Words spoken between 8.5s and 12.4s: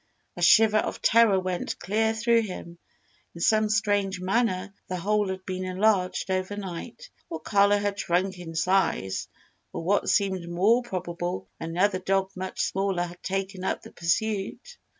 size, or what seemed more probable, another dog